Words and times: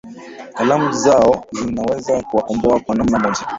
kalamu 0.57 0.91
zao 0.91 1.45
zinaweza 1.51 2.21
kuwakomboa 2.21 2.79
kwa 2.79 2.95
namna 2.95 3.19
moja 3.19 3.45